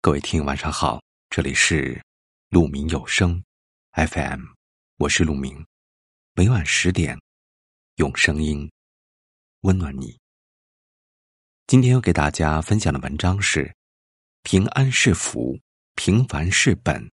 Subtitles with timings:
[0.00, 2.00] 各位听友，晚上好，这里是
[2.50, 3.42] 鹿鸣有声
[3.90, 4.44] FM，
[4.96, 5.66] 我是鹿鸣，
[6.34, 7.20] 每晚十点
[7.96, 8.70] 用声音
[9.62, 10.16] 温暖你。
[11.66, 13.74] 今天要给大家分享的文章是：
[14.44, 15.58] 平安是福，
[15.96, 17.10] 平凡是本，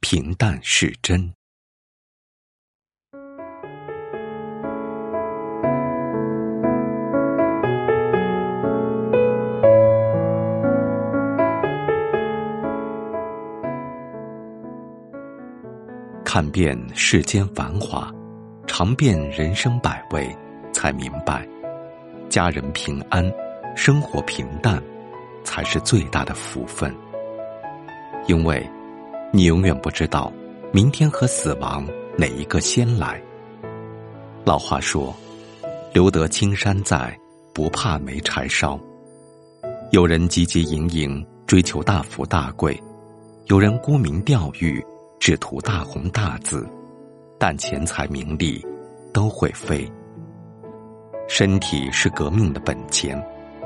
[0.00, 1.34] 平淡是真。
[16.34, 18.12] 看遍世间繁华，
[18.66, 20.36] 尝遍人生百味，
[20.72, 21.46] 才明白，
[22.28, 23.24] 家人平安，
[23.76, 24.82] 生活平淡，
[25.44, 26.92] 才是最大的福分。
[28.26, 28.68] 因为，
[29.32, 30.32] 你永远不知道，
[30.72, 31.86] 明天和死亡
[32.18, 33.22] 哪一个先来。
[34.44, 35.14] 老话说
[35.94, 37.16] ：“留得青山在，
[37.52, 38.76] 不怕没柴烧。”
[39.92, 42.76] 有人汲汲营营追求大富大贵，
[43.46, 44.84] 有人沽名钓誉。
[45.18, 46.68] 只图大红大紫，
[47.38, 48.64] 但钱财名利
[49.12, 49.90] 都会飞。
[51.26, 53.20] 身体是革命的本钱，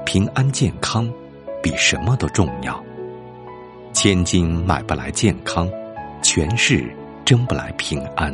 [0.07, 1.13] 平安健康
[1.61, 2.83] 比什么都重要。
[3.93, 5.69] 千金买不来健康，
[6.23, 6.89] 权势
[7.25, 8.33] 争不来平安。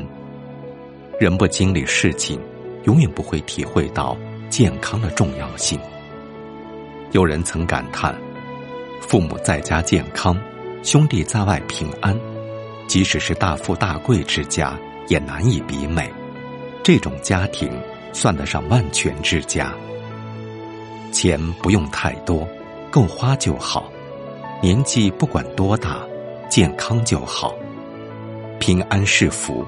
[1.19, 2.39] 人不经历事情，
[2.85, 4.15] 永远不会体会到
[4.51, 5.81] 健康的重要性。
[7.13, 8.15] 有人曾感叹：
[9.01, 10.37] 父母在家健康，
[10.83, 12.15] 兄弟在外平安。
[12.87, 16.13] 即使是大富大贵之家，也难以比美。
[16.83, 17.71] 这种家庭
[18.13, 19.73] 算得上万全之家。
[21.13, 22.47] 钱不用太多，
[22.91, 23.91] 够花就好。
[24.63, 26.01] 年纪不管多大，
[26.49, 27.55] 健康就好。
[28.59, 29.65] 平安是福，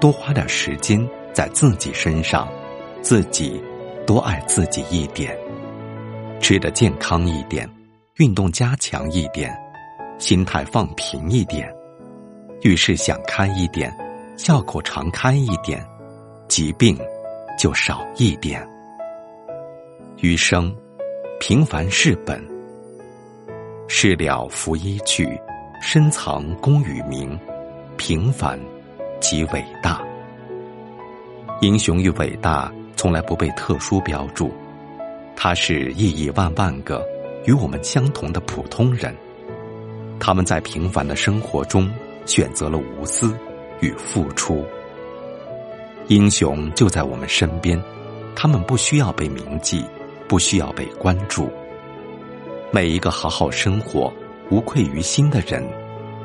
[0.00, 2.48] 多花点时间在自己身上，
[3.02, 3.62] 自己
[4.06, 5.36] 多爱自己一点。
[6.40, 7.68] 吃的健康一点，
[8.16, 9.54] 运动加强一点，
[10.18, 11.72] 心态放平一点。
[12.62, 13.90] 遇事想开一点，
[14.36, 15.82] 笑口常开一点，
[16.46, 16.98] 疾病
[17.58, 18.66] 就少一点。
[20.18, 20.74] 余生，
[21.38, 22.38] 平凡是本。
[23.88, 25.26] 事了拂衣去，
[25.80, 27.38] 深藏功与名。
[27.96, 28.58] 平凡
[29.20, 30.02] 即伟大。
[31.60, 34.50] 英雄与伟大从来不被特殊标注，
[35.34, 37.06] 他是亿亿万万个
[37.46, 39.14] 与我们相同的普通人。
[40.18, 41.90] 他们在平凡的生活中。
[42.26, 43.36] 选择了无私
[43.80, 44.64] 与付出，
[46.08, 47.80] 英雄就在我们身边，
[48.34, 49.84] 他们不需要被铭记，
[50.28, 51.50] 不需要被关注。
[52.72, 54.12] 每一个好好生活、
[54.50, 55.64] 无愧于心的人，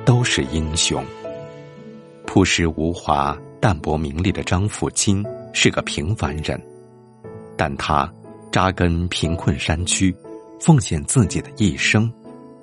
[0.05, 1.03] 都是英雄。
[2.25, 6.61] 朴实无华、淡泊名利的张富清是个平凡人，
[7.55, 8.11] 但他
[8.51, 10.15] 扎根贫困山区，
[10.59, 12.11] 奉献自己的一生，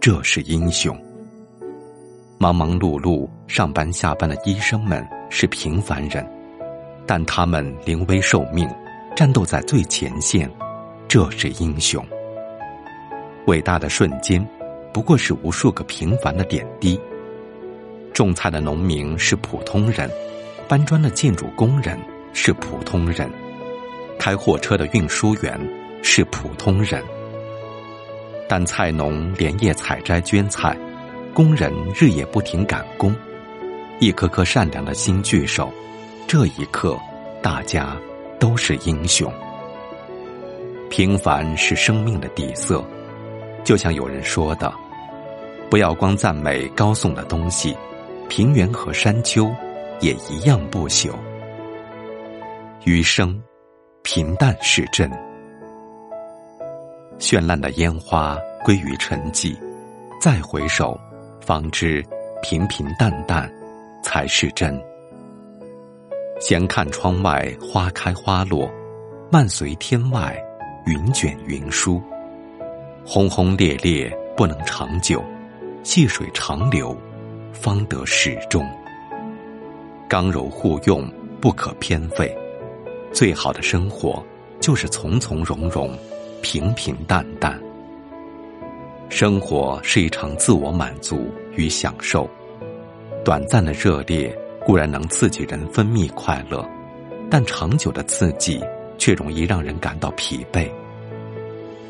[0.00, 0.96] 这是英雄。
[2.42, 6.28] 忙忙碌碌上班下班的医生们是平凡人，
[7.06, 8.68] 但他们临危受命，
[9.14, 10.50] 战斗在最前线，
[11.06, 12.04] 这是英雄。
[13.46, 14.44] 伟大的瞬间，
[14.92, 17.00] 不过是无数个平凡的点滴。
[18.12, 20.10] 种菜的农民是普通人，
[20.66, 21.96] 搬砖的建筑工人
[22.32, 23.30] 是普通人，
[24.18, 25.56] 开货车的运输员
[26.02, 27.00] 是普通人，
[28.48, 30.76] 但菜农连夜采摘捐菜。
[31.34, 33.14] 工人日夜不停赶工，
[34.00, 35.72] 一颗颗善良的心聚首，
[36.28, 36.98] 这一刻，
[37.42, 37.96] 大家
[38.38, 39.32] 都是英雄。
[40.90, 42.84] 平凡是生命的底色，
[43.64, 44.70] 就像有人说的
[45.70, 47.74] ：“不要光赞美高耸的东西，
[48.28, 49.50] 平原和山丘
[50.00, 51.12] 也一样不朽。”
[52.84, 53.42] 余生，
[54.02, 55.10] 平淡是真。
[57.18, 59.56] 绚烂的烟花归于沉寂，
[60.20, 61.00] 再回首。
[61.42, 62.02] 方知
[62.40, 63.52] 平平淡淡
[64.02, 64.80] 才是真。
[66.40, 68.70] 闲看窗外花开花落，
[69.30, 70.36] 漫随天外
[70.86, 72.00] 云卷云舒。
[73.04, 75.22] 轰轰烈烈不能长久，
[75.82, 76.96] 细水长流
[77.52, 78.64] 方得始终。
[80.08, 82.36] 刚柔互用不可偏废，
[83.12, 84.24] 最好的生活
[84.60, 85.96] 就是从从容容，
[86.40, 87.60] 平平淡淡。
[89.12, 92.26] 生活是一场自我满足与享受，
[93.22, 96.66] 短暂的热烈固然能刺激人分泌快乐，
[97.30, 98.58] 但长久的刺激
[98.96, 100.66] 却容易让人感到疲惫。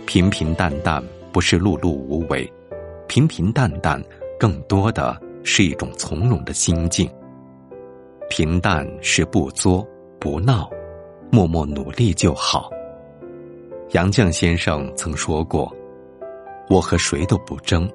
[0.04, 2.52] 平平淡淡不是碌碌无为，
[3.06, 4.02] 平平淡淡
[4.36, 7.08] 更多的是一种从容的心境。
[8.28, 9.86] 平淡是不作
[10.18, 10.68] 不闹，
[11.30, 12.68] 默默努力就好。
[13.92, 15.72] 杨绛先生曾说过。
[16.72, 17.86] 我和谁都不争，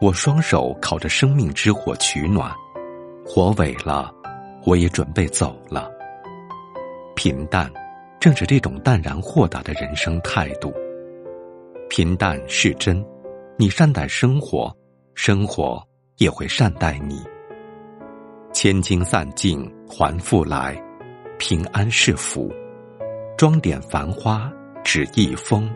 [0.00, 2.52] 我双手烤着生命之火取暖，
[3.24, 4.12] 火萎了，
[4.64, 5.88] 我也准备走了。
[7.14, 7.72] 平淡，
[8.18, 10.74] 正是这种淡然豁达的人生态度。
[11.88, 13.00] 平淡是真，
[13.56, 14.76] 你善待生活，
[15.14, 15.80] 生活
[16.16, 17.22] 也会善待你。
[18.52, 20.76] 千金散尽还复来，
[21.38, 22.52] 平安是福。
[23.38, 24.52] 装点繁花
[24.82, 25.72] 只一封，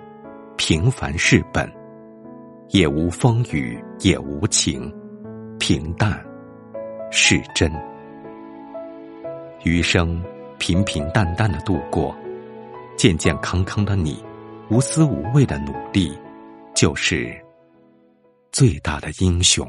[0.56, 1.72] 平凡是本。
[2.72, 4.92] 也无风雨也无晴，
[5.58, 6.24] 平淡
[7.10, 7.68] 是真。
[9.64, 10.22] 余生
[10.56, 12.16] 平平淡淡的度过，
[12.96, 14.22] 健健康康的你，
[14.70, 16.16] 无私无畏的努力，
[16.72, 17.36] 就是
[18.52, 19.68] 最大的英雄。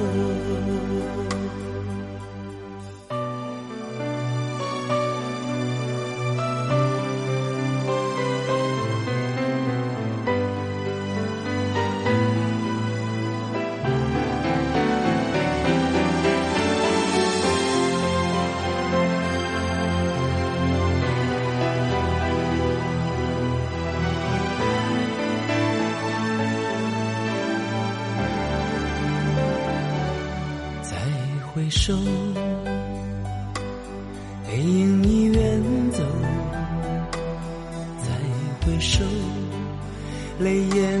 [31.53, 31.93] 回首，
[34.47, 35.61] 背影已远
[35.91, 36.01] 走；
[38.01, 38.07] 再
[38.65, 39.03] 回首，
[40.39, 41.00] 泪眼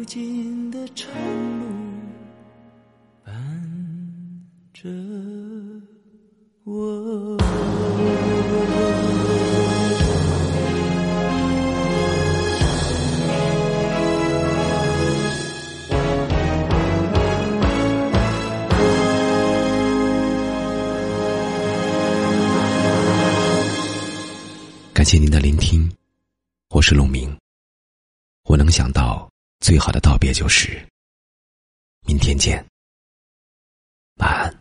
[0.00, 1.12] 无尽的长
[1.60, 1.66] 路
[3.22, 3.34] 伴
[4.72, 4.88] 着
[6.64, 7.36] 我。
[24.94, 25.92] 感谢您的聆听，
[26.70, 27.36] 我是陆明。
[28.44, 29.29] 我能想到
[29.60, 30.86] 最好的道别就是
[32.06, 32.64] 明天见。
[34.16, 34.59] 晚安。